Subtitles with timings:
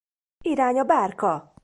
[0.43, 1.53] Irány a bárka!